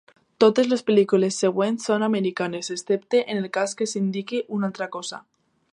[0.43, 5.25] Totes les pel·lícules següents són americanes, excepte en el cas que s'indiqui una altra cosa.